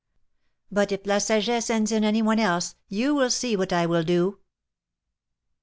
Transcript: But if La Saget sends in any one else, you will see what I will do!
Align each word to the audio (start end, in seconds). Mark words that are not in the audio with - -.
But 0.71 0.91
if 0.91 1.05
La 1.05 1.19
Saget 1.19 1.63
sends 1.63 1.91
in 1.91 2.03
any 2.03 2.23
one 2.23 2.39
else, 2.39 2.73
you 2.87 3.13
will 3.13 3.29
see 3.29 3.55
what 3.55 3.71
I 3.71 3.85
will 3.85 4.01
do! 4.01 4.39